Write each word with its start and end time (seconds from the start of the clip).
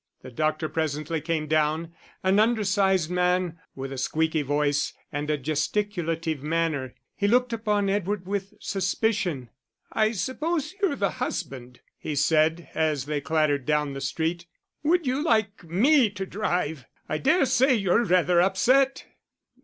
The 0.23 0.31
doctor 0.31 0.67
presently 0.67 1.21
came 1.21 1.45
down, 1.45 1.93
an 2.23 2.39
undersized 2.39 3.11
man 3.11 3.59
with 3.75 3.91
a 3.93 3.99
squeaky 3.99 4.41
voice 4.41 4.93
and 5.11 5.29
a 5.29 5.37
gesticulative 5.37 6.41
manner. 6.41 6.95
He 7.13 7.27
looked 7.27 7.53
upon 7.53 7.87
Edward 7.87 8.25
with 8.25 8.55
suspicion. 8.59 9.51
"I 9.93 10.13
suppose 10.13 10.73
you're 10.81 10.95
the 10.95 11.11
husband?" 11.11 11.81
he 11.99 12.15
said, 12.15 12.69
as 12.73 13.05
they 13.05 13.21
clattered 13.21 13.67
down 13.67 13.93
the 13.93 14.01
street. 14.01 14.47
"Would 14.81 15.05
you 15.05 15.21
like 15.23 15.63
me 15.65 16.09
to 16.09 16.25
drive? 16.25 16.87
I 17.07 17.19
dare 17.19 17.45
say 17.45 17.75
you're 17.75 18.03
rather 18.03 18.41
upset." 18.41 19.05